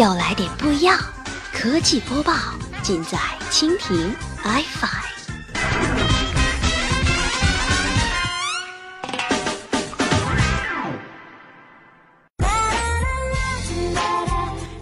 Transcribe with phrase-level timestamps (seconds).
[0.00, 0.98] 要来点不一样，
[1.52, 2.32] 科技播报
[2.82, 3.18] 尽在
[3.50, 4.88] 蜻蜓 iFi。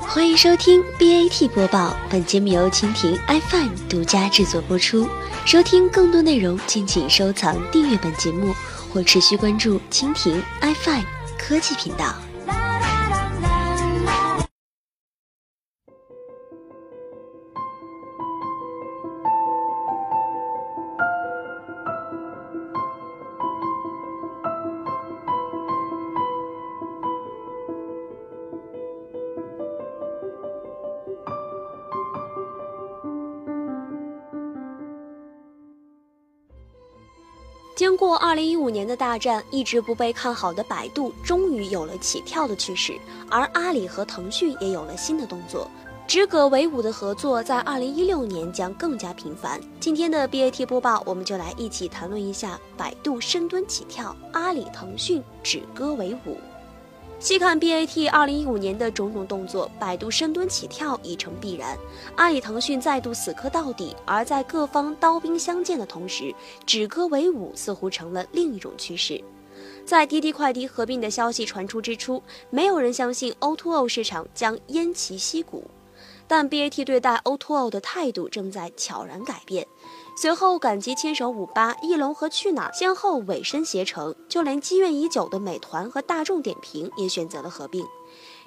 [0.00, 5.06] 欢迎收听 BAT 播报，本节目由蜻蜓 iFi 独家制作播出。
[5.44, 8.54] 收听更多内容，敬请收藏订阅本节目
[8.90, 11.04] 或持续关注蜻蜓 iFi
[11.38, 12.14] 科技频道。
[37.74, 42.98] 经过二零一五年的大战，一直不被看好的百度终于有了起跳的趋势，
[43.30, 45.70] 而阿里和腾讯也有了新的动作，
[46.06, 49.58] 止戈为伍的合作在二零一六年将更加频繁。
[49.80, 56.36] 今天的 BAT 播报，我们就来一起谈论一下百度深蹲起跳，阿里、腾讯止戈为伍。
[57.22, 61.78] 细看 BAT 二零一五年的种种动作，百度深蹲起跳已成必然，
[62.16, 63.94] 阿里、腾讯再度死磕到底。
[64.04, 66.34] 而在各方刀兵相见的同时，
[66.66, 69.22] 止戈为武似乎成了另一种趋势。
[69.84, 72.20] 在滴滴快滴合并的消息传出之初，
[72.50, 75.70] 没有人相信 O2O 市场将偃旗息鼓，
[76.32, 79.68] 但 BAT 对待 O2O 的态度正在悄然改变。
[80.16, 87.84] 随后，赶集牵手五八、翼龙和去哪儿先后委身携程，就连积怨已久的美团和大众点评也选择了合并。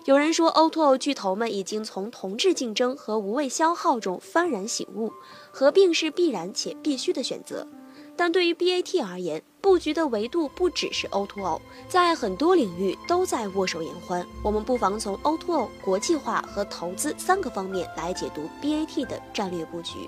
[0.06, 5.14] 有人说，O2O 巨头们已经从同质竞争和无谓消耗中幡然醒悟，
[5.52, 7.68] 合并是必然且必须的选择。
[8.16, 14.24] 但对于 BAT 而言，布局的维度不只是 O2O，在很多领域都在握手言欢。
[14.44, 20.08] 我们不妨从 O2O、国际化和投资三个方面来解读 BAT 的战略布局。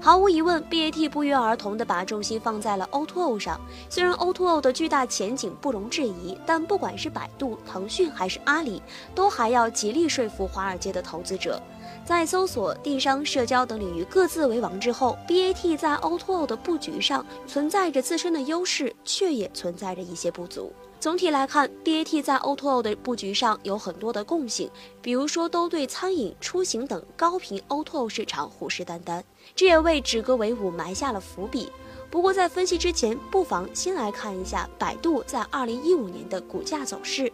[0.00, 3.60] 毫无疑问，BAT 不约而同地把重心放在了 O2O 上。
[3.90, 8.80] 虽然 O2O 的巨大前景不容置疑，但不管是百度、腾讯还是阿里，
[9.16, 11.60] 都还要极力说服华尔街的投资者。
[12.04, 20.70] 在搜索、电商、社交等领域各自为王之后，BAT 在 O2O 的布局上存在着自身的优势，却也存在着一些不足。
[21.00, 24.70] 总体来看，BAT 在 O2O 的布局上有很多的共性，
[25.00, 29.22] 比如说都对餐饮、出行等高频 O2O 市场虎视眈眈，
[29.56, 31.72] 这也为止戈为伍埋下了伏笔。
[32.10, 37.32] 不过在分析之前，不妨先来看一下百度在2015年的股价走势，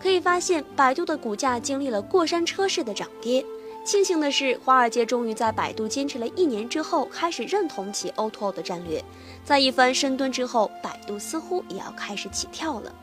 [0.00, 3.44] 可以发现百度的股价经历了过山车式的涨跌。
[3.88, 9.02] 庆幸的是，华尔街终于在百度坚持了一年之后，开始认同起 O2O 的战略。
[9.42, 12.94] 在一番深蹲之后，百度似乎也要开始起跳了。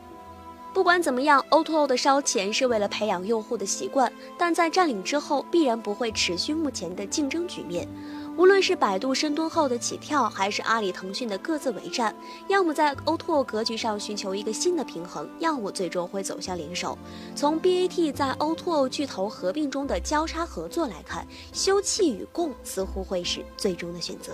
[0.72, 7.88] 不管怎么样，O2O 的烧钱是为了培养用户的习惯，但在占领之后，必然不会持续目前的竞争局面。
[8.36, 12.14] 无论是百度深蹲后的起跳，还是阿里、腾讯的各自为战，
[12.48, 16.98] 要么在 O2O 格局上寻求一个新的平衡，要么最终会走向联手。
[17.34, 24.32] 从 BAT 在 O2O 巨头合并中的交叉合作来看，休憩与共似乎会是最终的选择。